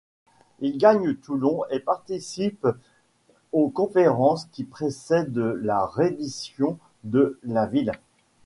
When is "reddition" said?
5.85-6.79